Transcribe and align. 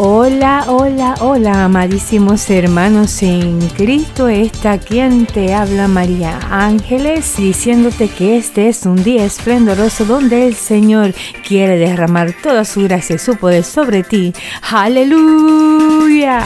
Hola, 0.00 0.66
hola, 0.68 1.16
hola, 1.18 1.64
amadísimos 1.64 2.48
hermanos 2.50 3.20
en 3.20 3.58
Cristo. 3.70 4.28
Está 4.28 4.78
quien 4.78 5.26
te 5.26 5.52
habla 5.52 5.88
María 5.88 6.38
Ángeles, 6.52 7.36
diciéndote 7.36 8.08
que 8.08 8.36
este 8.36 8.68
es 8.68 8.86
un 8.86 9.02
día 9.02 9.24
esplendoroso 9.24 10.04
donde 10.04 10.46
el 10.46 10.54
Señor 10.54 11.14
quiere 11.44 11.78
derramar 11.78 12.32
toda 12.40 12.64
su 12.64 12.82
gracia 12.82 13.16
y 13.16 13.18
su 13.18 13.34
poder 13.34 13.64
sobre 13.64 14.04
ti. 14.04 14.32
Aleluya. 14.70 16.44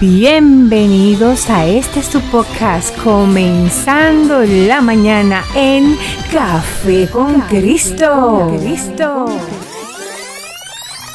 Bienvenidos 0.00 1.50
a 1.50 1.66
este 1.66 2.02
su 2.02 2.22
podcast, 2.30 2.96
comenzando 2.96 4.42
la 4.42 4.80
mañana 4.80 5.44
en 5.54 5.98
Café 6.32 7.06
con 7.08 7.42
Cristo. 7.42 8.56
Cristo. 8.58 9.26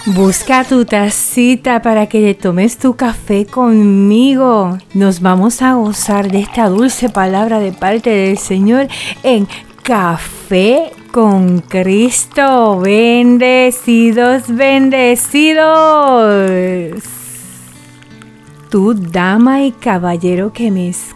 Busca 0.07 0.63
tu 0.63 0.85
tacita 0.85 1.81
para 1.81 2.05
que 2.05 2.21
le 2.21 2.35
tomes 2.35 2.77
tu 2.77 2.95
café 2.95 3.47
conmigo. 3.47 4.77
Nos 4.93 5.19
vamos 5.19 5.63
a 5.63 5.73
gozar 5.73 6.31
de 6.31 6.41
esta 6.41 6.69
dulce 6.69 7.09
palabra 7.09 7.57
de 7.59 7.71
parte 7.71 8.11
del 8.11 8.37
Señor 8.37 8.87
en 9.23 9.47
Café 9.81 10.91
con 11.11 11.57
Cristo. 11.61 12.79
Bendecidos, 12.81 14.43
bendecidos. 14.47 15.63
Tu 18.69 18.93
dama 18.93 19.63
y 19.63 19.71
caballero 19.71 20.53
que 20.53 20.69
me 20.69 20.89
escuchas, 20.89 21.14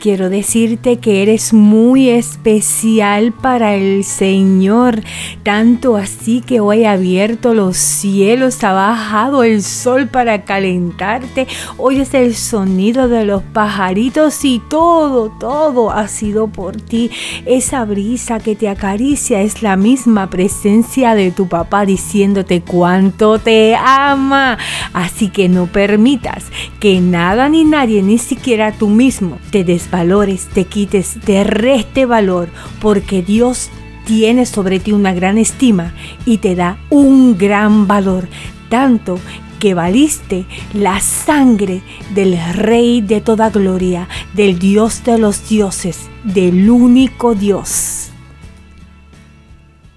quiero 0.00 0.30
decirte 0.30 0.98
que 0.98 1.22
eres 1.22 1.52
muy 1.52 2.08
especial 2.08 3.32
para 3.32 3.74
el 3.74 4.04
Señor, 4.04 5.02
tanto 5.42 5.96
así 5.96 6.40
que 6.40 6.60
hoy 6.60 6.84
ha 6.84 6.92
abierto 6.92 7.54
los 7.54 7.76
cielos, 7.76 8.62
ha 8.64 8.72
bajado 8.72 9.44
el 9.44 9.62
sol 9.62 10.08
para 10.08 10.44
calentarte, 10.44 11.46
oyes 11.78 12.14
el 12.14 12.34
sonido 12.34 13.08
de 13.08 13.24
los 13.24 13.42
pajaritos 13.42 14.44
y 14.44 14.60
todo, 14.68 15.30
todo 15.38 15.92
ha 15.92 16.08
sido 16.08 16.48
por 16.48 16.76
ti. 16.76 17.10
Esa 17.46 17.84
brisa 17.84 18.40
que 18.40 18.56
te 18.56 18.68
acaricia 18.68 19.40
es 19.40 19.62
la 19.62 19.76
misma 19.76 20.28
presencia 20.28 21.14
de 21.14 21.30
tu 21.30 21.48
papá 21.48 21.86
diciéndote 21.86 22.62
cuánto 22.62 23.38
te 23.38 23.76
ama. 23.76 24.58
Así 24.92 25.28
que 25.28 25.48
no 25.48 25.66
permitas 25.66 26.44
que 26.80 27.00
nada 27.00 27.48
ni 27.48 27.64
nadie, 27.64 28.02
ni 28.02 28.18
siquiera 28.18 28.72
tú 28.72 28.95
mismo, 28.96 29.38
te 29.50 29.62
desvalores, 29.62 30.46
te 30.46 30.64
quites, 30.64 31.18
te 31.24 31.44
reste 31.44 32.06
valor, 32.06 32.48
porque 32.80 33.22
Dios 33.22 33.70
tiene 34.06 34.46
sobre 34.46 34.80
ti 34.80 34.92
una 34.92 35.12
gran 35.12 35.38
estima 35.38 35.92
y 36.24 36.38
te 36.38 36.54
da 36.54 36.78
un 36.90 37.36
gran 37.38 37.86
valor, 37.86 38.26
tanto 38.68 39.18
que 39.58 39.74
valiste 39.74 40.46
la 40.74 41.00
sangre 41.00 41.82
del 42.14 42.38
Rey 42.54 43.00
de 43.00 43.20
toda 43.20 43.50
gloria, 43.50 44.08
del 44.34 44.58
Dios 44.58 45.02
de 45.04 45.18
los 45.18 45.48
dioses, 45.48 46.08
del 46.24 46.70
único 46.70 47.34
Dios. 47.34 48.10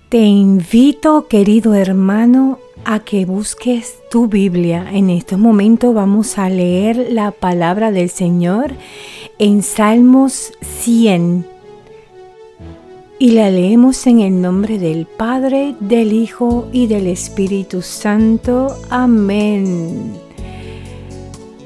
Te 0.10 0.18
invito, 0.18 1.28
querido 1.28 1.76
hermano, 1.76 2.60
a 2.86 3.00
que 3.00 3.26
busques 3.26 3.98
tu 4.10 4.28
Biblia. 4.28 4.88
En 4.92 5.10
este 5.10 5.38
momento 5.38 5.94
vamos 5.94 6.38
a 6.38 6.50
leer 6.50 7.08
la 7.12 7.32
palabra 7.32 7.92
del 7.92 8.10
Señor 8.10 8.74
en 9.38 9.64
Salmos 9.64 10.52
100. 10.62 11.46
Y 13.20 13.32
la 13.32 13.50
leemos 13.50 14.08
en 14.08 14.22
el 14.22 14.42
nombre 14.42 14.80
del 14.80 15.06
Padre, 15.06 15.76
del 15.80 16.14
Hijo 16.14 16.70
y 16.72 16.88
del 16.88 17.08
Espíritu 17.08 17.82
Santo. 17.82 18.78
Amén. 18.90 20.14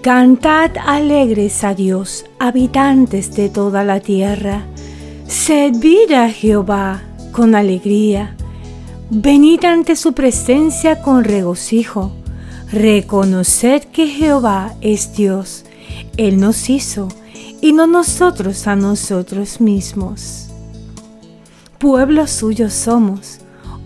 Cantad 0.01 0.71
alegres 0.85 1.63
a 1.63 1.73
Dios, 1.73 2.25
habitantes 2.39 3.35
de 3.35 3.49
toda 3.49 3.83
la 3.83 3.99
tierra. 3.99 4.65
Servid 5.27 6.11
a 6.11 6.29
Jehová 6.29 7.03
con 7.31 7.55
alegría 7.55 8.35
Venid 9.15 9.63
ante 9.65 9.95
su 9.95 10.13
presencia 10.13 11.03
con 11.03 11.23
regocijo. 11.23 12.11
Reconoced 12.71 13.83
que 13.91 14.07
Jehová 14.07 14.73
es 14.81 15.13
Dios. 15.13 15.65
Él 16.17 16.39
nos 16.39 16.67
hizo 16.67 17.09
y 17.61 17.73
no 17.73 17.85
nosotros 17.85 18.65
a 18.65 18.75
nosotros 18.75 19.61
mismos. 19.61 20.47
Pueblo 21.77 22.25
suyo 22.25 22.71
somos, 22.71 23.41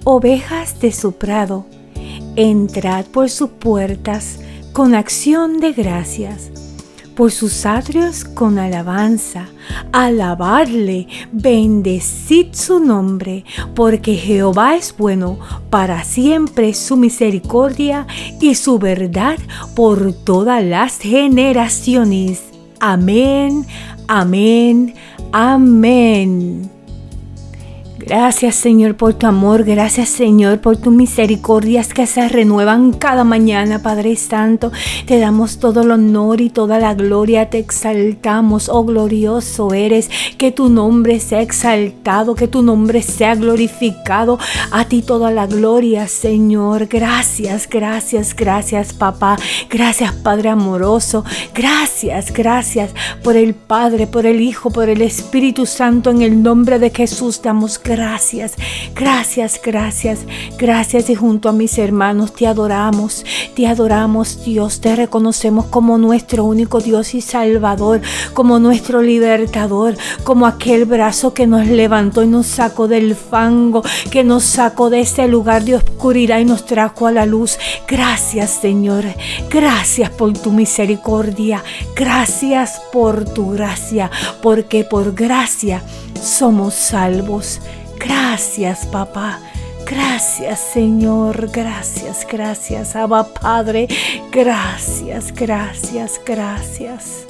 ovejas 0.06 0.80
de 0.80 0.94
su 0.94 1.12
prado. 1.12 1.66
Entrad 2.38 3.06
por 3.08 3.30
sus 3.30 3.50
puertas 3.50 4.40
con 4.72 4.96
acción 4.96 5.60
de 5.60 5.74
gracias 5.74 6.52
por 7.18 7.32
sus 7.32 7.66
atrios 7.66 8.24
con 8.24 8.60
alabanza. 8.60 9.48
Alabadle, 9.92 11.08
bendecid 11.32 12.54
su 12.54 12.80
nombre, 12.80 13.44
porque 13.76 14.14
Jehová 14.16 14.76
es 14.76 14.96
bueno, 14.96 15.40
para 15.72 16.04
siempre 16.04 16.76
su 16.76 16.96
misericordia 16.96 18.06
y 18.40 18.54
su 18.54 18.78
verdad 18.78 19.40
por 19.76 20.14
todas 20.14 20.64
las 20.64 21.00
generaciones. 21.00 22.44
Amén, 22.80 23.66
amén, 24.08 24.94
amén. 25.34 26.77
Gracias 28.00 28.56
Señor 28.56 28.96
por 28.96 29.16
tu 29.16 29.26
amor, 29.26 29.64
gracias 29.64 30.10
Señor 30.10 30.62
por 30.62 30.78
tus 30.78 30.94
misericordias 30.94 31.94
que 31.94 32.06
se 32.06 32.30
renuevan 32.30 32.94
cada 32.94 33.24
mañana, 33.24 33.82
Padre 33.82 34.16
Santo. 34.16 34.72
Te 35.06 35.20
damos 35.20 35.58
todo 35.58 35.82
el 35.82 35.92
honor 35.92 36.40
y 36.42 36.50
toda 36.50 36.80
la 36.80 36.94
gloria, 36.94 37.50
te 37.50 37.58
exaltamos, 37.58 38.70
oh 38.70 38.84
glorioso 38.84 39.74
eres, 39.74 40.10
que 40.38 40.52
tu 40.52 40.70
nombre 40.70 41.20
sea 41.20 41.42
exaltado, 41.42 42.36
que 42.36 42.48
tu 42.48 42.62
nombre 42.62 43.02
sea 43.02 43.36
glorificado. 43.36 44.38
A 44.72 44.86
ti 44.86 45.02
toda 45.02 45.32
la 45.32 45.48
gloria, 45.48 46.08
Señor. 46.08 46.88
Gracias, 46.88 47.68
gracias, 47.70 48.36
gracias, 48.36 48.94
papá. 48.94 49.38
Gracias, 49.70 50.14
Padre 50.14 50.50
amoroso. 50.50 51.24
Gracias, 51.54 52.32
gracias 52.32 52.92
por 53.24 53.36
el 53.36 53.54
Padre, 53.54 54.08
por 54.08 54.26
el 54.26 54.42
Hijo, 54.42 54.70
por 54.70 54.90
el 54.90 55.02
Espíritu 55.02 55.66
Santo. 55.66 56.12
En 56.12 56.22
el 56.22 56.44
nombre 56.44 56.80
de 56.80 56.90
Jesús 56.90 57.42
damos 57.42 57.80
gracias 57.88 58.54
gracias, 58.98 59.60
gracias, 59.64 60.20
gracias, 60.58 61.10
y 61.10 61.16
junto 61.16 61.50
a 61.50 61.54
mis 61.54 61.78
hermanos 61.78 62.34
te 62.34 62.48
adoramos, 62.48 63.24
te 63.56 63.68
adoramos 63.68 64.44
Dios, 64.44 64.82
te 64.82 64.96
reconocemos 64.96 65.66
como 65.66 65.98
nuestro 65.98 66.44
único 66.44 66.80
Dios 66.80 67.14
y 67.14 67.22
Salvador, 67.22 68.02
como 68.34 68.60
nuestro 68.60 69.02
libertador, 69.02 69.96
como 70.24 70.48
aquel 70.48 70.86
brazo 70.86 71.34
que 71.34 71.46
nos 71.46 71.68
levantó 71.68 72.24
y 72.24 72.28
nos 72.28 72.48
sacó 72.48 72.88
del 72.88 73.16
fango, 73.16 73.84
que 74.10 74.24
nos 74.24 74.44
sacó 74.44 74.90
de 74.90 75.02
ese 75.02 75.28
lugar 75.28 75.64
de 75.64 75.76
oscuridad 75.76 76.40
y 76.40 76.46
nos 76.46 76.66
trajo 76.66 77.08
a 77.08 77.12
la 77.12 77.26
luz. 77.26 77.58
Gracias 77.88 78.50
Señor, 78.50 79.04
gracias 79.50 80.10
por 80.10 80.34
tu 80.34 80.52
misericordia, 80.52 81.64
gracias 81.96 82.82
por 82.92 83.26
tu 83.26 83.52
gracia, 83.52 84.10
porque 84.42 84.84
por 84.84 85.14
gracia 85.14 85.84
somos 86.22 86.74
salvos. 86.74 87.60
Gracias, 88.00 88.86
papá. 88.86 89.40
Gracias, 89.86 90.60
Señor. 90.60 91.50
Gracias, 91.52 92.28
gracias, 92.30 92.96
Abba 92.96 93.24
Padre. 93.34 93.88
Gracias, 94.32 95.34
gracias, 95.34 96.20
gracias. 96.26 97.26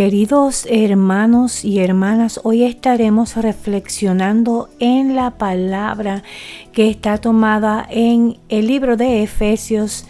Queridos 0.00 0.66
hermanos 0.70 1.62
y 1.62 1.80
hermanas, 1.80 2.40
hoy 2.42 2.64
estaremos 2.64 3.36
reflexionando 3.36 4.70
en 4.78 5.14
la 5.14 5.32
palabra 5.32 6.22
que 6.72 6.88
está 6.88 7.18
tomada 7.18 7.86
en 7.90 8.38
el 8.48 8.68
libro 8.68 8.96
de 8.96 9.22
Efesios 9.22 10.06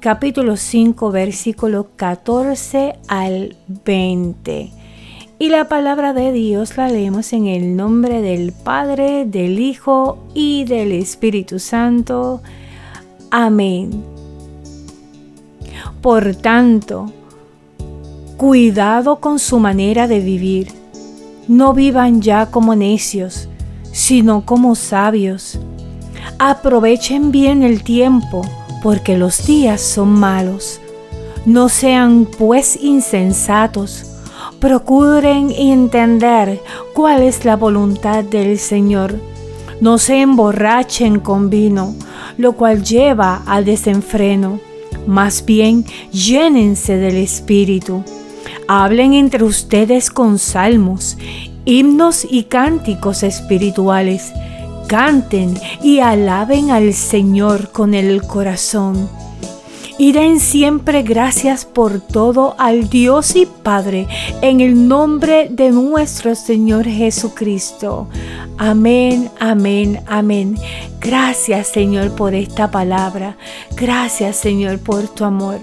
capítulo 0.00 0.56
5 0.56 1.10
versículo 1.10 1.88
14 1.96 2.94
al 3.08 3.56
20. 3.84 4.70
Y 5.38 5.48
la 5.50 5.68
palabra 5.68 6.14
de 6.14 6.32
Dios 6.32 6.78
la 6.78 6.88
leemos 6.88 7.34
en 7.34 7.46
el 7.46 7.76
nombre 7.76 8.22
del 8.22 8.52
Padre, 8.52 9.26
del 9.26 9.58
Hijo 9.58 10.16
y 10.32 10.64
del 10.64 10.92
Espíritu 10.92 11.58
Santo. 11.58 12.40
Amén. 13.30 14.02
Por 16.00 16.34
tanto, 16.36 17.12
Cuidado 18.36 19.16
con 19.16 19.38
su 19.38 19.58
manera 19.58 20.06
de 20.06 20.20
vivir. 20.20 20.68
No 21.48 21.72
vivan 21.72 22.20
ya 22.20 22.50
como 22.50 22.74
necios, 22.74 23.48
sino 23.92 24.44
como 24.44 24.74
sabios. 24.74 25.58
Aprovechen 26.38 27.32
bien 27.32 27.62
el 27.62 27.82
tiempo, 27.82 28.42
porque 28.82 29.16
los 29.16 29.46
días 29.46 29.80
son 29.80 30.10
malos. 30.10 30.82
No 31.46 31.70
sean 31.70 32.28
pues 32.36 32.78
insensatos, 32.82 34.04
procuren 34.60 35.50
entender 35.50 36.60
cuál 36.92 37.22
es 37.22 37.46
la 37.46 37.56
voluntad 37.56 38.22
del 38.22 38.58
Señor. 38.58 39.18
No 39.80 39.96
se 39.96 40.20
emborrachen 40.20 41.20
con 41.20 41.48
vino, 41.48 41.94
lo 42.36 42.52
cual 42.52 42.84
lleva 42.84 43.42
al 43.46 43.64
desenfreno. 43.64 44.60
Más 45.06 45.42
bien, 45.46 45.86
llénense 46.12 46.98
del 46.98 47.16
Espíritu. 47.16 48.04
Hablen 48.68 49.14
entre 49.14 49.44
ustedes 49.44 50.10
con 50.10 50.38
salmos, 50.38 51.16
himnos 51.64 52.26
y 52.28 52.44
cánticos 52.44 53.22
espirituales. 53.22 54.32
Canten 54.88 55.54
y 55.82 55.98
alaben 55.98 56.70
al 56.70 56.94
Señor 56.94 57.72
con 57.72 57.94
el 57.94 58.22
corazón 58.22 59.08
y 59.98 60.12
den 60.12 60.40
siempre 60.40 61.02
gracias 61.02 61.64
por 61.64 62.00
todo 62.00 62.54
al 62.58 62.88
Dios 62.88 63.34
y 63.36 63.46
Padre 63.46 64.06
en 64.42 64.60
el 64.60 64.88
nombre 64.88 65.48
de 65.50 65.70
nuestro 65.70 66.34
Señor 66.34 66.86
Jesucristo. 66.86 68.08
Amén, 68.58 69.30
amén, 69.38 70.00
amén. 70.06 70.56
Gracias 71.00 71.68
Señor 71.68 72.14
por 72.14 72.34
esta 72.34 72.70
palabra. 72.70 73.36
Gracias 73.74 74.36
Señor 74.36 74.78
por 74.78 75.08
tu 75.08 75.24
amor. 75.24 75.60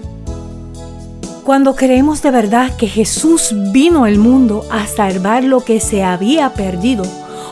Cuando 1.44 1.76
creemos 1.76 2.22
de 2.22 2.30
verdad 2.30 2.74
que 2.74 2.88
Jesús 2.88 3.54
vino 3.70 4.04
al 4.04 4.16
mundo 4.16 4.64
a 4.70 4.86
salvar 4.86 5.44
lo 5.44 5.60
que 5.60 5.78
se 5.78 6.02
había 6.02 6.54
perdido, 6.54 7.04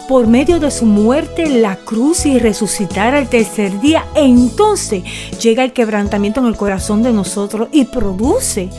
por 0.09 0.27
medio 0.27 0.61
de 0.61 0.71
su 0.71 0.87
muerte 0.87 1.45
en 1.45 1.61
la 1.61 1.77
cruz 1.77 2.25
y 2.25 2.39
resucitar 2.39 3.15
al 3.15 3.29
tercer 3.29 3.83
día, 3.83 4.07
entonces 4.15 5.05
llega 5.39 5.63
el 5.63 5.75
quebrantamiento 5.75 6.41
en 6.41 6.47
el 6.47 6.57
corazón 6.57 7.03
de 7.03 7.13
nosotros 7.13 7.69
y 7.71 7.85
produce 7.85 8.71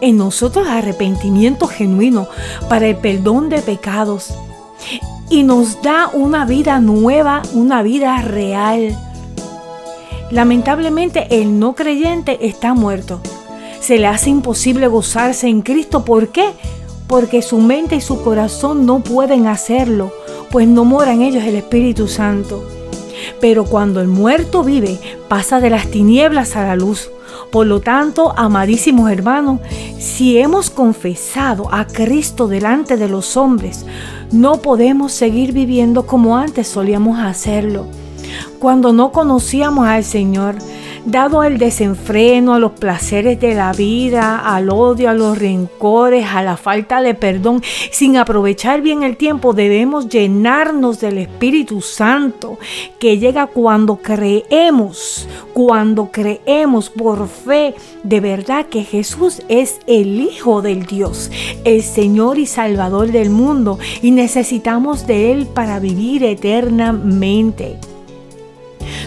en 0.00 0.16
nosotros 0.16 0.66
arrepentimiento 0.66 1.68
genuino 1.68 2.26
para 2.68 2.88
el 2.88 2.96
perdón 2.96 3.48
de 3.48 3.62
pecados 3.62 4.34
y 5.30 5.44
nos 5.44 5.80
da 5.82 6.10
una 6.12 6.46
vida 6.46 6.80
nueva, 6.80 7.42
una 7.54 7.84
vida 7.84 8.20
real. 8.22 8.98
Lamentablemente 10.32 11.28
el 11.30 11.60
no 11.60 11.76
creyente 11.76 12.44
está 12.44 12.74
muerto. 12.74 13.20
Se 13.82 13.98
le 13.98 14.06
hace 14.06 14.30
imposible 14.30 14.86
gozarse 14.86 15.48
en 15.48 15.60
Cristo. 15.60 16.06
¿Por 16.06 16.28
qué? 16.28 16.52
Porque 17.06 17.42
su 17.42 17.58
mente 17.58 17.96
y 17.96 18.00
su 18.00 18.22
corazón 18.22 18.86
no 18.86 19.00
pueden 19.00 19.46
hacerlo 19.46 20.12
pues 20.52 20.68
no 20.68 20.84
mora 20.84 21.14
en 21.14 21.22
ellos 21.22 21.42
el 21.44 21.56
Espíritu 21.56 22.06
Santo. 22.06 22.62
Pero 23.40 23.64
cuando 23.64 24.00
el 24.02 24.08
muerto 24.08 24.62
vive, 24.62 25.00
pasa 25.28 25.60
de 25.60 25.70
las 25.70 25.90
tinieblas 25.90 26.54
a 26.56 26.64
la 26.64 26.76
luz. 26.76 27.10
Por 27.50 27.66
lo 27.66 27.80
tanto, 27.80 28.34
amadísimos 28.36 29.10
hermanos, 29.10 29.60
si 29.98 30.38
hemos 30.38 30.68
confesado 30.68 31.72
a 31.72 31.86
Cristo 31.86 32.48
delante 32.48 32.98
de 32.98 33.08
los 33.08 33.36
hombres, 33.38 33.86
no 34.30 34.58
podemos 34.58 35.12
seguir 35.12 35.52
viviendo 35.52 36.06
como 36.06 36.36
antes 36.36 36.68
solíamos 36.68 37.18
hacerlo. 37.18 37.86
Cuando 38.58 38.92
no 38.92 39.10
conocíamos 39.10 39.88
al 39.88 40.04
Señor, 40.04 40.56
dado 41.04 41.40
al 41.40 41.58
desenfreno, 41.58 42.54
a 42.54 42.58
los 42.58 42.72
placeres 42.72 43.40
de 43.40 43.54
la 43.54 43.72
vida, 43.72 44.38
al 44.38 44.70
odio, 44.70 45.10
a 45.10 45.14
los 45.14 45.38
rencores, 45.38 46.26
a 46.26 46.42
la 46.42 46.56
falta 46.56 47.02
de 47.02 47.14
perdón, 47.14 47.62
sin 47.90 48.16
aprovechar 48.16 48.80
bien 48.82 49.02
el 49.02 49.16
tiempo, 49.16 49.52
debemos 49.52 50.08
llenarnos 50.08 51.00
del 51.00 51.18
Espíritu 51.18 51.80
Santo 51.80 52.58
que 52.98 53.18
llega 53.18 53.46
cuando 53.46 53.96
creemos, 53.96 55.28
cuando 55.52 56.10
creemos 56.10 56.90
por 56.90 57.28
fe 57.28 57.74
de 58.02 58.20
verdad 58.20 58.66
que 58.66 58.84
Jesús 58.84 59.42
es 59.48 59.80
el 59.86 60.20
Hijo 60.20 60.62
del 60.62 60.86
Dios, 60.86 61.30
el 61.64 61.82
Señor 61.82 62.38
y 62.38 62.46
Salvador 62.46 63.10
del 63.10 63.30
mundo 63.30 63.78
y 64.02 64.10
necesitamos 64.10 65.06
de 65.06 65.32
Él 65.32 65.46
para 65.46 65.78
vivir 65.78 66.24
eternamente. 66.24 67.91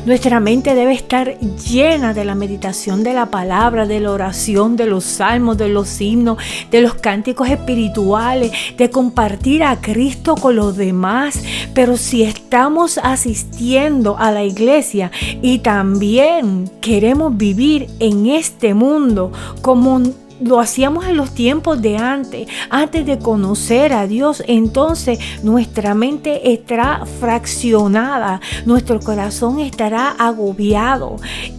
Nuestra 0.05 0.39
mente 0.39 0.75
debe 0.75 0.93
estar 0.93 1.39
llena 1.39 2.13
de 2.13 2.25
la 2.25 2.35
meditación 2.35 3.03
de 3.03 3.13
la 3.13 3.25
palabra, 3.31 3.87
de 3.87 3.99
la 3.99 4.11
oración, 4.11 4.75
de 4.75 4.85
los 4.85 5.03
salmos, 5.03 5.57
de 5.57 5.67
los 5.67 5.99
himnos, 5.99 6.37
de 6.69 6.81
los 6.81 6.93
cánticos 6.93 7.49
espirituales, 7.49 8.51
de 8.77 8.91
compartir 8.91 9.63
a 9.63 9.81
Cristo 9.81 10.35
con 10.35 10.57
los 10.57 10.77
demás. 10.77 11.41
Pero 11.73 11.97
si 11.97 12.21
estamos 12.21 12.99
asistiendo 12.99 14.15
a 14.19 14.29
la 14.29 14.43
iglesia 14.43 15.11
y 15.41 15.59
también 15.59 16.69
queremos 16.81 17.35
vivir 17.35 17.87
en 17.99 18.27
este 18.27 18.75
mundo 18.75 19.31
como 19.63 20.03
lo 20.41 20.59
hacíamos 20.59 21.05
en 21.05 21.17
los 21.17 21.33
tiempos 21.33 21.81
de 21.81 21.97
antes, 21.97 22.47
antes 22.69 23.05
de 23.05 23.19
conocer 23.19 23.93
a 23.93 24.07
Dios, 24.07 24.43
entonces 24.47 25.19
nuestra 25.43 25.93
mente 25.93 26.53
estará 26.53 27.05
fraccionada, 27.19 28.41
nuestro 28.65 28.99
corazón 28.99 29.59
estará 29.59 30.09
agobiado 30.17 31.17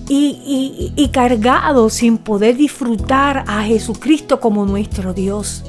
y, 0.09 0.93
y 0.95 1.09
cargado 1.09 1.91
sin 1.91 2.19
poder 2.19 2.57
disfrutar 2.57 3.45
a 3.47 3.63
Jesucristo 3.63 4.41
como 4.41 4.67
nuestro 4.67 5.15
Dios 5.15 5.65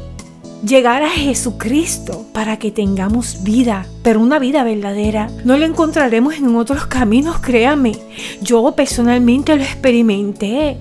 llegar 0.65 1.03
a 1.03 1.09
Jesucristo 1.09 2.25
para 2.33 2.57
que 2.57 2.71
tengamos 2.71 3.43
vida, 3.43 3.85
pero 4.03 4.19
una 4.19 4.39
vida 4.39 4.63
verdadera. 4.63 5.29
No 5.43 5.57
la 5.57 5.65
encontraremos 5.65 6.35
en 6.35 6.55
otros 6.55 6.87
caminos, 6.87 7.39
créame. 7.39 7.93
Yo 8.41 8.71
personalmente 8.75 9.55
lo 9.55 9.63
experimenté. 9.63 10.77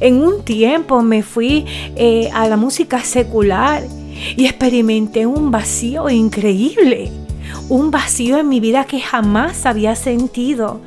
En 0.00 0.22
un 0.22 0.44
tiempo 0.44 1.02
me 1.02 1.22
fui 1.22 1.64
eh, 1.96 2.30
a 2.32 2.48
la 2.48 2.56
música 2.56 3.00
secular 3.00 3.82
y 4.36 4.46
experimenté 4.46 5.26
un 5.26 5.50
vacío 5.50 6.08
increíble. 6.08 7.10
Un 7.68 7.90
vacío 7.90 8.38
en 8.38 8.48
mi 8.48 8.60
vida 8.60 8.84
que 8.84 9.00
jamás 9.00 9.66
había 9.66 9.94
sentido. 9.94 10.80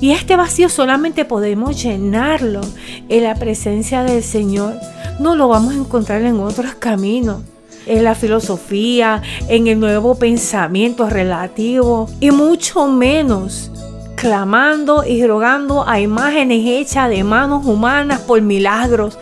Y 0.00 0.10
este 0.10 0.36
vacío 0.36 0.68
solamente 0.68 1.24
podemos 1.24 1.82
llenarlo 1.82 2.60
en 3.08 3.24
la 3.24 3.34
presencia 3.36 4.02
del 4.02 4.22
Señor. 4.22 4.74
No 5.20 5.36
lo 5.36 5.48
vamos 5.48 5.74
a 5.74 5.78
encontrar 5.78 6.22
en 6.22 6.40
otros 6.40 6.74
caminos 6.74 7.42
en 7.86 8.04
la 8.04 8.14
filosofía, 8.14 9.22
en 9.48 9.66
el 9.66 9.80
nuevo 9.80 10.14
pensamiento 10.14 11.08
relativo 11.08 12.08
y 12.20 12.30
mucho 12.30 12.86
menos 12.88 13.70
clamando 14.16 15.04
y 15.04 15.26
rogando 15.26 15.86
a 15.86 16.00
imágenes 16.00 16.66
hechas 16.66 17.10
de 17.10 17.24
manos 17.24 17.66
humanas 17.66 18.20
por 18.20 18.40
milagros. 18.40 19.18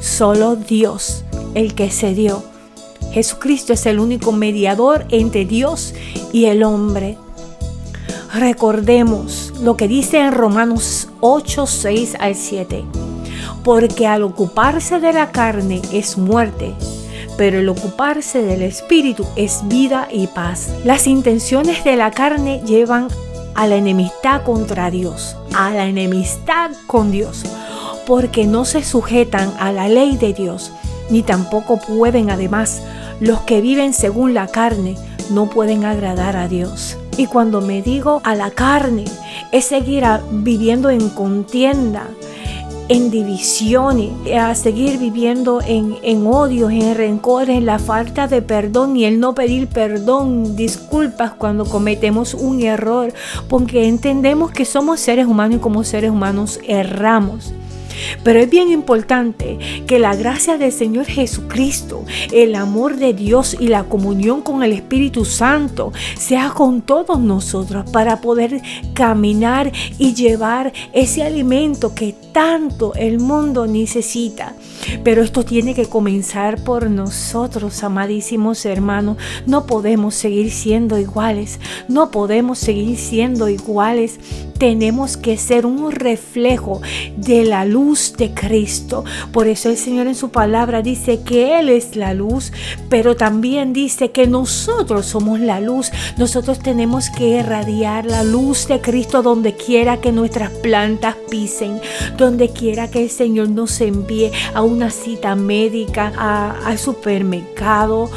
Solo 0.00 0.54
Dios, 0.56 1.24
el 1.54 1.74
que 1.74 1.90
se 1.90 2.14
dio. 2.14 2.44
Jesucristo 3.12 3.72
es 3.72 3.86
el 3.86 3.98
único 3.98 4.32
mediador 4.32 5.06
entre 5.10 5.44
Dios 5.44 5.94
y 6.32 6.46
el 6.46 6.62
hombre. 6.62 7.16
Recordemos 8.34 9.52
lo 9.62 9.76
que 9.76 9.86
dice 9.86 10.18
en 10.18 10.32
Romanos 10.32 11.08
8, 11.20 11.66
6 11.66 12.16
al 12.18 12.34
7. 12.34 12.84
Porque 13.62 14.06
al 14.06 14.22
ocuparse 14.22 14.98
de 14.98 15.12
la 15.12 15.30
carne 15.30 15.80
es 15.92 16.18
muerte, 16.18 16.74
pero 17.36 17.58
el 17.58 17.68
ocuparse 17.68 18.42
del 18.42 18.62
espíritu 18.62 19.26
es 19.36 19.66
vida 19.68 20.08
y 20.10 20.26
paz. 20.26 20.68
Las 20.84 21.06
intenciones 21.06 21.84
de 21.84 21.96
la 21.96 22.10
carne 22.10 22.62
llevan 22.64 23.08
a 23.54 23.66
la 23.66 23.76
enemistad 23.76 24.42
contra 24.42 24.90
Dios, 24.90 25.36
a 25.54 25.70
la 25.70 25.86
enemistad 25.86 26.70
con 26.86 27.10
Dios, 27.10 27.44
porque 28.06 28.46
no 28.46 28.64
se 28.64 28.82
sujetan 28.82 29.52
a 29.58 29.72
la 29.72 29.88
ley 29.88 30.16
de 30.16 30.32
Dios, 30.32 30.72
ni 31.10 31.22
tampoco 31.22 31.78
pueden 31.78 32.30
además 32.30 32.82
los 33.20 33.40
que 33.42 33.60
viven 33.60 33.92
según 33.92 34.34
la 34.34 34.48
carne, 34.48 34.96
no 35.30 35.48
pueden 35.48 35.84
agradar 35.84 36.36
a 36.36 36.48
Dios. 36.48 36.96
Y 37.16 37.26
cuando 37.26 37.60
me 37.60 37.80
digo 37.80 38.20
a 38.24 38.34
la 38.34 38.50
carne, 38.50 39.04
es 39.52 39.66
seguir 39.66 40.04
viviendo 40.30 40.90
en 40.90 41.08
contienda, 41.10 42.08
en 42.88 43.10
divisiones, 43.10 44.10
a 44.36 44.54
seguir 44.54 44.98
viviendo 44.98 45.60
en, 45.66 45.96
en 46.02 46.26
odios, 46.26 46.70
en 46.70 46.94
rencores, 46.94 47.56
en 47.56 47.66
la 47.66 47.78
falta 47.78 48.28
de 48.28 48.42
perdón 48.42 48.96
y 48.96 49.04
el 49.04 49.20
no 49.20 49.34
pedir 49.34 49.68
perdón, 49.68 50.56
disculpas 50.56 51.32
cuando 51.32 51.64
cometemos 51.64 52.34
un 52.34 52.62
error, 52.62 53.12
porque 53.48 53.88
entendemos 53.88 54.50
que 54.50 54.64
somos 54.64 55.00
seres 55.00 55.26
humanos 55.26 55.58
y 55.58 55.60
como 55.60 55.84
seres 55.84 56.10
humanos 56.10 56.60
erramos. 56.66 57.54
Pero 58.22 58.40
es 58.40 58.50
bien 58.50 58.70
importante 58.70 59.58
que 59.86 59.98
la 59.98 60.14
gracia 60.16 60.58
del 60.58 60.72
Señor 60.72 61.06
Jesucristo, 61.06 62.04
el 62.32 62.54
amor 62.54 62.96
de 62.96 63.12
Dios 63.14 63.56
y 63.58 63.68
la 63.68 63.84
comunión 63.84 64.42
con 64.42 64.62
el 64.62 64.72
Espíritu 64.72 65.24
Santo 65.24 65.92
sea 66.18 66.50
con 66.50 66.82
todos 66.82 67.20
nosotros 67.20 67.90
para 67.90 68.20
poder 68.20 68.60
caminar 68.94 69.72
y 69.98 70.14
llevar 70.14 70.72
ese 70.92 71.22
alimento 71.22 71.94
que 71.94 72.14
tanto 72.32 72.94
el 72.94 73.20
mundo 73.20 73.66
necesita. 73.66 74.54
Pero 75.02 75.22
esto 75.22 75.44
tiene 75.44 75.74
que 75.74 75.86
comenzar 75.86 76.62
por 76.62 76.90
nosotros, 76.90 77.82
amadísimos 77.84 78.64
hermanos. 78.66 79.16
No 79.46 79.66
podemos 79.66 80.14
seguir 80.14 80.50
siendo 80.50 80.98
iguales. 80.98 81.60
No 81.88 82.10
podemos 82.10 82.58
seguir 82.58 82.98
siendo 82.98 83.48
iguales. 83.48 84.18
Tenemos 84.58 85.16
que 85.16 85.36
ser 85.36 85.66
un 85.66 85.90
reflejo 85.90 86.80
de 87.16 87.44
la 87.44 87.64
luz 87.64 87.83
de 88.16 88.32
Cristo. 88.34 89.04
Por 89.32 89.46
eso 89.46 89.68
el 89.68 89.76
Señor 89.76 90.06
en 90.06 90.14
su 90.14 90.30
palabra 90.30 90.80
dice 90.80 91.20
que 91.22 91.58
Él 91.58 91.68
es 91.68 91.96
la 91.96 92.14
luz, 92.14 92.52
pero 92.88 93.14
también 93.14 93.72
dice 93.72 94.10
que 94.10 94.26
nosotros 94.26 95.06
somos 95.06 95.38
la 95.40 95.60
luz. 95.60 95.90
Nosotros 96.16 96.58
tenemos 96.60 97.10
que 97.10 97.38
irradiar 97.38 98.06
la 98.06 98.24
luz 98.24 98.66
de 98.68 98.80
Cristo 98.80 99.22
donde 99.22 99.54
quiera 99.54 100.00
que 100.00 100.12
nuestras 100.12 100.50
plantas 100.50 101.16
pisen, 101.30 101.80
donde 102.16 102.48
quiera 102.48 102.90
que 102.90 103.02
el 103.02 103.10
Señor 103.10 103.50
nos 103.50 103.80
envíe 103.80 104.32
a 104.54 104.62
una 104.62 104.90
cita 104.90 105.34
médica, 105.34 106.12
al 106.64 106.78
supermercado 106.78 108.10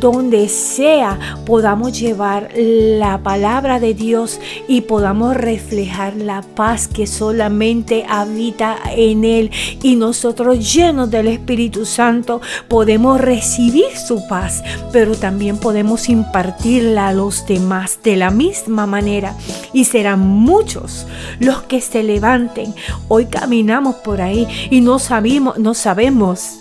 donde 0.00 0.48
sea 0.48 1.36
podamos 1.44 1.98
llevar 1.98 2.50
la 2.56 3.22
palabra 3.22 3.78
de 3.78 3.94
Dios 3.94 4.40
y 4.66 4.80
podamos 4.80 5.36
reflejar 5.36 6.16
la 6.16 6.42
paz 6.42 6.88
que 6.88 7.06
solamente 7.06 8.04
habita 8.08 8.78
en 8.90 9.24
Él. 9.24 9.50
Y 9.82 9.96
nosotros 9.96 10.72
llenos 10.74 11.10
del 11.10 11.28
Espíritu 11.28 11.84
Santo 11.84 12.40
podemos 12.66 13.20
recibir 13.20 13.96
su 13.96 14.26
paz, 14.26 14.64
pero 14.92 15.14
también 15.14 15.58
podemos 15.58 16.08
impartirla 16.08 17.08
a 17.08 17.12
los 17.12 17.46
demás 17.46 18.00
de 18.02 18.16
la 18.16 18.30
misma 18.30 18.86
manera. 18.86 19.36
Y 19.72 19.84
serán 19.84 20.20
muchos 20.20 21.06
los 21.38 21.62
que 21.62 21.80
se 21.80 22.02
levanten. 22.02 22.74
Hoy 23.08 23.26
caminamos 23.26 23.96
por 23.96 24.22
ahí 24.22 24.48
y 24.70 24.80
no 24.80 24.98
sabemos, 24.98 25.58
no 25.58 25.74
sabemos 25.74 26.60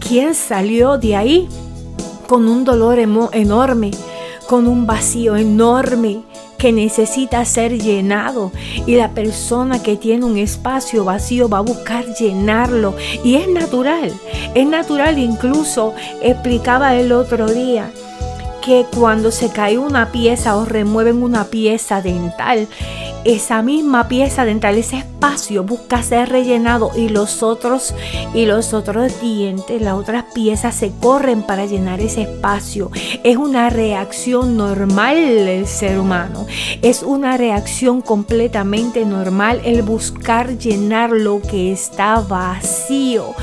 quién 0.00 0.34
salió 0.34 0.98
de 0.98 1.16
ahí 1.16 1.48
con 2.32 2.48
un 2.48 2.64
dolor 2.64 2.98
enorme, 2.98 3.90
con 4.48 4.66
un 4.66 4.86
vacío 4.86 5.36
enorme 5.36 6.22
que 6.56 6.72
necesita 6.72 7.44
ser 7.44 7.78
llenado. 7.78 8.52
Y 8.86 8.94
la 8.94 9.10
persona 9.10 9.82
que 9.82 9.96
tiene 9.98 10.24
un 10.24 10.38
espacio 10.38 11.04
vacío 11.04 11.50
va 11.50 11.58
a 11.58 11.60
buscar 11.60 12.06
llenarlo. 12.14 12.94
Y 13.22 13.34
es 13.34 13.48
natural, 13.48 14.10
es 14.54 14.66
natural. 14.66 15.18
Incluso 15.18 15.92
explicaba 16.22 16.96
el 16.96 17.12
otro 17.12 17.50
día 17.50 17.90
que 18.62 18.86
cuando 18.98 19.30
se 19.30 19.50
cae 19.50 19.76
una 19.76 20.10
pieza 20.10 20.56
o 20.56 20.64
remueven 20.64 21.22
una 21.22 21.44
pieza 21.44 22.00
dental 22.00 22.66
esa 23.24 23.62
misma 23.62 24.08
pieza 24.08 24.44
dental, 24.44 24.76
ese 24.76 24.98
espacio 24.98 25.62
busca 25.62 26.02
ser 26.02 26.28
rellenado 26.28 26.90
y 26.96 27.08
los 27.08 27.42
otros 27.42 27.94
y 28.34 28.46
los 28.46 28.74
otros 28.74 29.20
dientes, 29.20 29.80
las 29.80 29.94
otras 29.94 30.24
piezas 30.34 30.74
se 30.74 30.90
corren 31.00 31.42
para 31.42 31.66
llenar 31.66 32.00
ese 32.00 32.22
espacio. 32.22 32.90
Es 33.22 33.36
una 33.36 33.70
reacción 33.70 34.56
normal 34.56 35.16
del 35.16 35.66
ser 35.66 35.98
humano. 35.98 36.46
Es 36.82 37.02
una 37.02 37.36
reacción 37.36 38.00
completamente 38.00 39.04
normal 39.04 39.60
el 39.64 39.82
buscar 39.82 40.58
llenar 40.58 41.10
lo 41.10 41.40
que 41.40 41.72
está 41.72 42.20
vacío. 42.20 43.34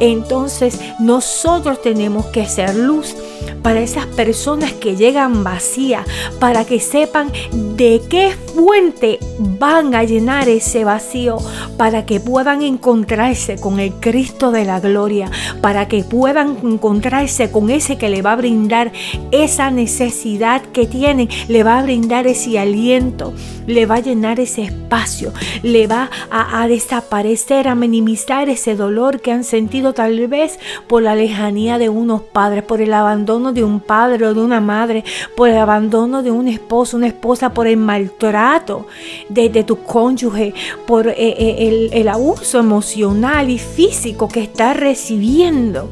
Entonces, 0.00 0.80
nosotros 0.98 1.80
tenemos 1.82 2.26
que 2.26 2.46
ser 2.46 2.74
luz 2.74 3.14
para 3.62 3.80
esas 3.80 4.06
personas 4.06 4.72
que 4.72 4.96
llegan 4.96 5.44
vacías, 5.44 6.06
para 6.40 6.64
que 6.64 6.80
sepan 6.80 7.30
de 7.52 8.02
qué 8.08 8.34
fuente 8.54 9.18
van 9.38 9.94
a 9.94 10.04
llenar 10.04 10.48
ese 10.48 10.84
vacío, 10.84 11.38
para 11.76 12.06
que 12.06 12.20
puedan 12.20 12.62
encontrarse 12.62 13.56
con 13.56 13.80
el 13.80 13.92
Cristo 13.94 14.50
de 14.50 14.64
la 14.64 14.80
gloria, 14.80 15.30
para 15.60 15.88
que 15.88 16.02
puedan 16.04 16.56
encontrarse 16.62 17.50
con 17.50 17.70
ese 17.70 17.98
que 17.98 18.08
le 18.08 18.22
va 18.22 18.32
a 18.32 18.36
brindar 18.36 18.92
esa 19.30 19.70
necesidad 19.70 20.62
que 20.62 20.86
tienen, 20.86 21.28
le 21.48 21.62
va 21.62 21.78
a 21.78 21.82
brindar 21.82 22.26
ese 22.26 22.58
aliento, 22.58 23.32
le 23.66 23.86
va 23.86 23.96
a 23.96 24.00
llenar 24.00 24.40
ese 24.40 24.62
espacio, 24.62 25.32
le 25.62 25.86
va 25.86 26.10
a, 26.30 26.66
desaparecer, 26.66 27.68
a 27.68 27.74
minimizar 27.74 28.48
ese 28.48 28.74
dolor 28.74 29.20
que 29.20 29.32
han 29.32 29.44
sentido 29.44 29.92
tal 29.92 30.26
vez 30.26 30.58
por 30.86 31.02
la 31.02 31.14
lejanía 31.14 31.78
de 31.78 31.88
unos 31.88 32.22
padres, 32.22 32.64
por 32.64 32.80
el 32.80 32.92
abandono 32.92 33.52
de 33.52 33.64
un 33.64 33.80
padre 33.80 34.26
o 34.26 34.34
de 34.34 34.40
una 34.40 34.60
madre, 34.60 35.04
por 35.36 35.48
el 35.48 35.58
abandono 35.58 36.22
de 36.22 36.30
un 36.30 36.48
esposo, 36.48 36.96
una 36.96 37.06
esposa, 37.06 37.54
por 37.54 37.66
el 37.66 37.76
maltrato 37.76 38.86
de, 39.28 39.64
tu 39.64 39.82
cónyuge, 39.82 40.54
por 40.86 41.08
eh, 41.08 41.14
eh, 41.18 41.68
el, 41.68 41.90
el 41.92 42.08
abuso 42.08 42.58
emocional 42.58 43.50
y 43.50 43.58
físico 43.58 44.28
que 44.28 44.42
estás 44.42 44.76
recibiendo. 44.76 45.88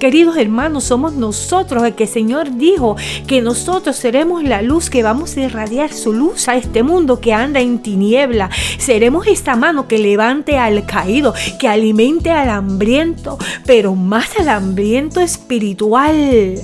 Queridos 0.00 0.38
hermanos, 0.38 0.84
somos 0.84 1.12
nosotros 1.12 1.84
el 1.84 1.94
que 1.94 2.04
el 2.04 2.08
Señor 2.08 2.56
dijo 2.56 2.96
que 3.26 3.42
nosotros 3.42 3.96
seremos 3.96 4.42
la 4.42 4.62
luz 4.62 4.88
que 4.88 5.02
vamos 5.02 5.36
a 5.36 5.40
irradiar 5.40 5.92
su 5.92 6.14
luz 6.14 6.48
a 6.48 6.56
este 6.56 6.82
mundo 6.82 7.20
que 7.20 7.34
anda 7.34 7.60
en 7.60 7.80
tiniebla. 7.80 8.48
Seremos 8.78 9.26
esta 9.26 9.56
mano 9.56 9.88
que 9.88 9.98
levante 9.98 10.56
al 10.56 10.86
caído, 10.86 11.34
que 11.58 11.68
alimente 11.68 12.30
al 12.30 12.48
hambriento, 12.48 13.36
pero 13.66 13.94
más 13.94 14.38
al 14.38 14.48
hambriento 14.48 15.20
espiritual 15.20 16.56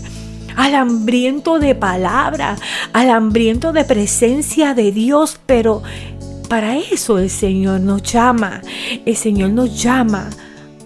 al 0.56 0.74
hambriento 0.74 1.58
de 1.58 1.74
palabra, 1.74 2.56
al 2.94 3.10
hambriento 3.10 3.74
de 3.74 3.84
presencia 3.84 4.72
de 4.72 4.90
Dios, 4.90 5.38
pero 5.44 5.82
para 6.48 6.76
eso 6.76 7.18
el 7.18 7.30
Señor 7.30 7.80
nos 7.80 8.02
llama, 8.02 8.62
el 9.04 9.16
Señor 9.16 9.50
nos 9.50 9.82
llama 9.82 10.30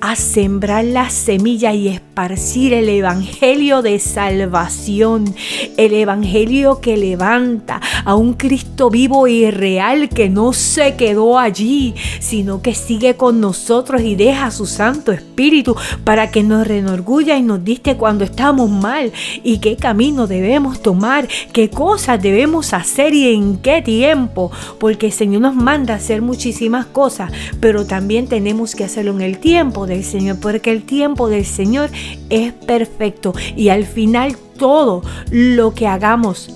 a 0.01 0.17
sembrar 0.17 0.85
la 0.85 1.11
semilla 1.11 1.75
y 1.75 1.89
esparcir 1.89 2.73
el 2.73 2.89
evangelio 2.89 3.83
de 3.83 3.99
salvación, 3.99 5.35
el 5.77 5.93
evangelio 5.93 6.81
que 6.81 6.97
levanta 6.97 7.81
a 8.05 8.15
un 8.15 8.33
Cristo 8.33 8.89
vivo 8.89 9.27
y 9.27 9.51
real 9.51 10.09
que 10.09 10.29
no 10.29 10.53
se 10.53 10.97
quedó 10.97 11.39
allí, 11.39 11.95
sino 12.19 12.63
que 12.63 12.75
sigue 12.75 13.15
con 13.15 13.41
nosotros 13.41 14.01
y 14.03 14.15
deja 14.15 14.51
su 14.51 14.67
Santo 14.67 15.13
Espíritu 15.13 15.77
para 16.05 16.31
que 16.31 16.43
nos 16.43 16.67
renorgulla 16.67 17.37
y 17.37 17.43
nos 17.43 17.63
diste 17.63 17.97
cuando 17.97 18.25
estamos 18.25 18.71
mal 18.71 19.13
y 19.43 19.59
qué 19.59 19.77
camino 19.77 20.27
debemos 20.27 20.81
tomar, 20.81 21.29
qué 21.53 21.69
cosas 21.69 22.23
debemos 22.23 22.73
hacer 22.73 23.13
y 23.15 23.35
en 23.35 23.59
qué 23.59 23.83
tiempo, 23.83 24.51
porque 24.79 25.07
el 25.07 25.13
Señor 25.13 25.43
nos 25.43 25.55
manda 25.55 25.95
hacer 25.95 26.23
muchísimas 26.23 26.87
cosas, 26.87 27.31
pero 27.61 27.87
también 27.87 28.27
tenemos 28.27 28.75
que 28.75 28.85
hacerlo 28.85 29.13
en 29.13 29.21
el 29.21 29.39
tiempo 29.39 29.87
del 29.91 30.05
Señor, 30.05 30.39
porque 30.41 30.73
el 30.73 30.83
tiempo 30.83 31.29
del 31.29 31.45
Señor 31.45 31.91
es 32.31 32.53
perfecto 32.53 33.35
y 33.57 33.69
al 33.69 33.85
final 33.85 34.37
todo 34.59 35.03
lo 35.31 35.75
que 35.75 35.87
hagamos 35.87 36.55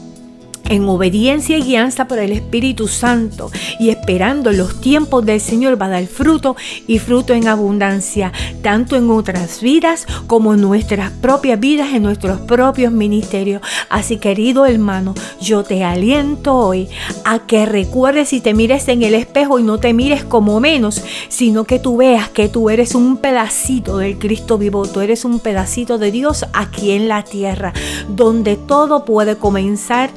en 0.68 0.88
obediencia 0.88 1.58
y 1.58 1.62
guianza 1.62 2.06
por 2.06 2.18
el 2.18 2.32
Espíritu 2.32 2.88
Santo 2.88 3.50
y 3.78 3.90
esperando 3.90 4.52
los 4.52 4.80
tiempos 4.80 5.24
del 5.24 5.40
Señor 5.40 5.80
va 5.80 5.86
a 5.86 5.90
dar 5.90 6.06
fruto 6.06 6.56
y 6.86 6.98
fruto 6.98 7.34
en 7.34 7.48
abundancia, 7.48 8.32
tanto 8.62 8.96
en 8.96 9.10
otras 9.10 9.60
vidas 9.60 10.06
como 10.26 10.54
en 10.54 10.60
nuestras 10.60 11.10
propias 11.10 11.60
vidas, 11.60 11.92
en 11.92 12.02
nuestros 12.02 12.40
propios 12.40 12.92
ministerios. 12.92 13.62
Así 13.88 14.16
querido 14.18 14.66
hermano, 14.66 15.14
yo 15.40 15.62
te 15.62 15.84
aliento 15.84 16.54
hoy 16.54 16.88
a 17.24 17.40
que 17.40 17.66
recuerdes 17.66 18.32
y 18.32 18.40
te 18.40 18.54
mires 18.54 18.88
en 18.88 19.02
el 19.02 19.14
espejo 19.14 19.58
y 19.58 19.62
no 19.62 19.78
te 19.78 19.92
mires 19.92 20.24
como 20.24 20.60
menos, 20.60 21.02
sino 21.28 21.64
que 21.64 21.78
tú 21.78 21.96
veas 21.98 22.28
que 22.28 22.48
tú 22.48 22.70
eres 22.70 22.94
un 22.94 23.18
pedacito 23.18 23.98
del 23.98 24.18
Cristo 24.18 24.58
vivo, 24.58 24.86
tú 24.86 25.00
eres 25.00 25.24
un 25.24 25.40
pedacito 25.40 25.98
de 25.98 26.10
Dios 26.10 26.46
aquí 26.52 26.92
en 26.92 27.08
la 27.08 27.24
tierra, 27.24 27.72
donde 28.08 28.56
todo 28.56 29.04
puede 29.04 29.36
comenzar 29.36 30.10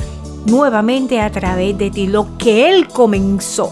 nuevamente 0.47 1.19
a 1.19 1.31
través 1.31 1.77
de 1.77 1.91
ti. 1.91 2.07
Lo 2.07 2.37
que 2.37 2.69
Él 2.69 2.87
comenzó 2.87 3.71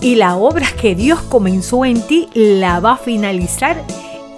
y 0.00 0.16
la 0.16 0.36
obra 0.36 0.66
que 0.80 0.94
Dios 0.94 1.20
comenzó 1.22 1.84
en 1.84 2.00
ti 2.02 2.28
la 2.34 2.80
va 2.80 2.92
a 2.92 2.96
finalizar 2.96 3.82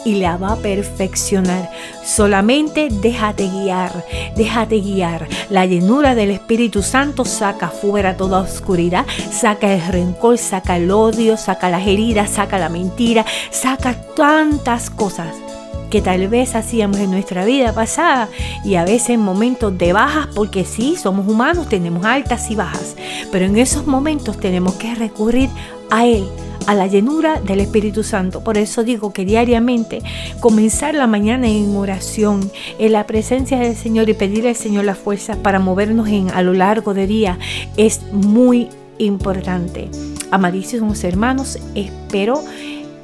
y 0.05 0.15
la 0.15 0.37
va 0.37 0.53
a 0.53 0.57
perfeccionar. 0.57 1.69
Solamente 2.05 2.89
déjate 2.91 3.49
guiar, 3.49 4.05
déjate 4.37 4.81
guiar. 4.81 5.27
La 5.51 5.67
llenura 5.67 6.15
del 6.15 6.31
Espíritu 6.31 6.83
Santo 6.83 7.25
saca 7.25 7.69
fuera 7.69 8.17
toda 8.17 8.39
oscuridad, 8.39 9.05
saca 9.33 9.73
el 9.73 9.85
rencor, 9.85 10.39
saca 10.39 10.77
el 10.77 10.93
odio, 10.93 11.37
saca 11.37 11.69
las 11.69 11.87
heridas, 11.87 12.31
saca 12.31 12.59
la 12.59 12.69
mentira, 12.69 13.27
saca 13.51 13.97
tantas 14.15 14.91
cosas 14.91 15.46
que 15.91 16.03
tal 16.03 16.29
vez 16.29 16.55
hacíamos 16.55 16.99
en 16.99 17.11
nuestra 17.11 17.45
vida 17.45 17.73
pasada 17.73 18.29
y 18.65 18.75
a 18.75 18.85
veces 18.85 19.11
en 19.11 19.21
momentos 19.21 19.77
de 19.77 19.93
bajas, 19.93 20.29
porque 20.35 20.65
sí, 20.65 20.97
somos 20.97 21.29
humanos, 21.29 21.69
tenemos 21.69 22.05
altas 22.05 22.51
y 22.51 22.55
bajas, 22.55 22.97
pero 23.31 23.45
en 23.45 23.57
esos 23.57 23.87
momentos 23.87 24.39
tenemos 24.39 24.75
que 24.75 24.95
recurrir 24.95 25.49
a 25.91 26.07
Él, 26.07 26.27
a 26.67 26.75
la 26.75 26.87
llenura 26.87 27.41
del 27.41 27.61
Espíritu 27.61 28.03
Santo. 28.03 28.43
Por 28.43 28.59
eso 28.59 28.85
digo 28.85 29.13
que 29.13 29.25
diariamente 29.25 30.03
comenzar 30.41 30.95
la 30.95 31.07
mañana 31.07 31.49
en 31.49 31.75
oración, 31.77 32.51
en 32.79 32.93
la 32.93 33.07
presencia 33.07 33.59
del 33.59 33.77
Señor 33.77 34.09
y 34.09 34.15
pedirle 34.15 34.51
al 34.51 34.57
Señor 34.57 34.85
la 34.85 34.95
fuerza 34.95 35.37
para 35.43 35.61
movernos 35.61 36.09
en, 36.09 36.31
a 36.31 36.43
lo 36.43 36.53
largo 36.53 36.95
del 36.95 37.09
día 37.09 37.39
es 37.77 38.03
muy 38.13 38.69
importante. 38.99 39.89
Amadísimos 40.31 41.05
hermanos, 41.05 41.59
espero 41.75 42.43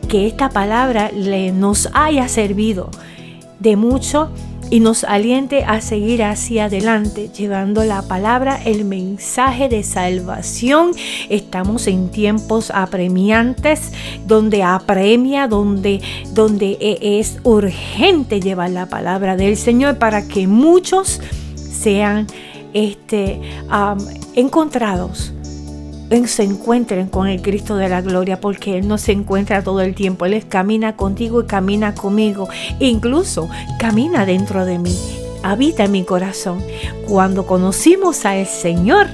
que 0.09 0.27
esta 0.27 0.51
palabra 0.51 1.11
le, 1.13 1.53
nos 1.53 1.89
haya 1.95 2.29
servido 2.29 2.91
de 3.59 3.77
mucho 3.77 4.31
y 4.73 4.81
nos 4.81 5.05
aliente 5.05 5.65
a 5.65 5.83
seguir 5.83 6.23
hacia 6.23 6.65
adelante, 6.65 7.29
llevando 7.29 7.85
la 7.85 8.01
palabra, 8.01 8.59
el 8.65 8.87
mensaje 8.87 9.69
de 9.69 9.83
salvación. 9.83 10.93
Estamos 11.29 11.87
en 11.87 12.09
tiempos 12.09 12.71
apremiantes, 12.71 13.93
donde 14.27 14.63
apremia, 14.63 15.47
donde, 15.47 16.01
donde 16.33 16.79
e, 16.81 17.21
es 17.21 17.39
urgente 17.43 18.41
llevar 18.41 18.71
la 18.71 18.87
palabra 18.87 19.37
del 19.37 19.59
Señor 19.59 19.99
para 19.99 20.27
que 20.27 20.47
muchos 20.47 21.21
sean 21.55 22.27
este, 22.73 23.43
encontrados 24.35 25.35
se 26.26 26.42
encuentren 26.42 27.09
con 27.09 27.26
el 27.26 27.40
Cristo 27.40 27.76
de 27.76 27.88
la 27.88 28.02
gloria, 28.02 28.40
porque 28.40 28.78
Él 28.78 28.87
no 28.87 28.99
se 28.99 29.12
encuentra 29.12 29.62
todo 29.62 29.81
el 29.81 29.95
tiempo. 29.95 30.26
Él 30.26 30.47
camina 30.47 30.95
contigo 30.95 31.42
y 31.42 31.47
camina 31.47 31.95
conmigo. 31.95 32.49
incluso 32.81 33.49
camina 33.78 34.26
dentro 34.26 34.64
de 34.64 34.78
mí. 34.78 34.97
Habita 35.42 35.85
en 35.85 35.92
mi 35.92 36.04
corazón. 36.04 36.62
Cuando 37.09 37.47
conocimos 37.47 38.25
al 38.26 38.47
Señor, 38.47 39.09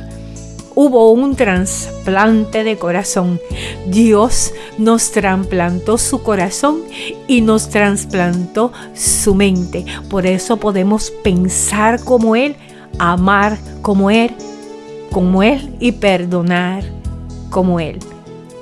hubo 0.74 1.12
un 1.12 1.36
trasplante 1.36 2.64
de 2.64 2.76
corazón. 2.76 3.40
Dios 3.86 4.52
nos 4.76 5.10
trasplantó 5.12 5.98
su 5.98 6.22
corazón 6.22 6.82
y 7.28 7.40
nos 7.40 7.68
trasplantó 7.68 8.72
su 8.94 9.34
mente. 9.34 9.86
Por 10.10 10.26
eso 10.26 10.58
podemos 10.58 11.10
pensar 11.22 12.04
como 12.04 12.36
Él, 12.36 12.56
amar 12.98 13.56
como 13.82 14.10
Él 14.10 14.34
como 15.18 15.42
Él 15.42 15.74
y 15.80 15.90
perdonar 15.90 16.84
como 17.50 17.80
Él. 17.80 17.98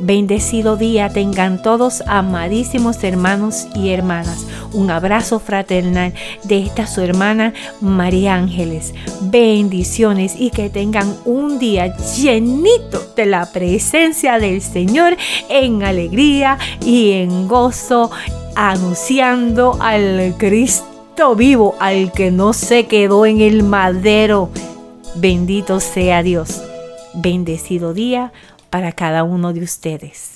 Bendecido 0.01 0.79
día 0.79 1.11
tengan 1.11 1.61
todos 1.61 2.03
amadísimos 2.07 3.05
hermanos 3.05 3.67
y 3.75 3.91
hermanas. 3.91 4.47
Un 4.73 4.91
abrazo 4.91 5.39
fraternal 5.39 6.15
de 6.45 6.61
esta 6.61 6.87
su 6.87 7.03
hermana 7.03 7.53
María 7.83 8.37
Ángeles. 8.37 8.95
Bendiciones 9.21 10.35
y 10.39 10.49
que 10.49 10.71
tengan 10.71 11.15
un 11.27 11.59
día 11.59 11.95
llenito 11.95 13.03
de 13.15 13.27
la 13.27 13.53
presencia 13.53 14.39
del 14.39 14.63
Señor 14.63 15.15
en 15.51 15.83
alegría 15.83 16.57
y 16.83 17.13
en 17.13 17.49
gozo, 17.49 18.11
anunciando 18.55 19.77
al 19.79 20.37
Cristo 20.39 21.37
vivo, 21.37 21.75
al 21.81 22.13
que 22.13 22.31
no 22.31 22.55
se 22.55 22.87
quedó 22.87 23.27
en 23.27 23.43
el 23.43 23.63
madero 23.63 24.49
Bendito 25.19 25.81
sea 25.81 26.23
Dios. 26.23 26.63
Bendecido 27.15 27.95
día 27.95 28.35
para 28.69 28.93
cada 28.93 29.25
uno 29.25 29.55
de 29.55 29.63
ustedes. 29.63 30.36